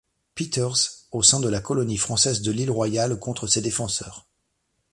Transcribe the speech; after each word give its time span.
Peter's, 0.33 1.05
au 1.11 1.21
sein 1.21 1.39
de 1.39 1.47
la 1.47 1.61
colonie 1.61 1.99
française 1.99 2.41
de 2.41 2.51
l'Île 2.51 2.71
Royale 2.71 3.19
contre 3.19 3.45
ses 3.45 3.61
défenseurs. 3.61 4.25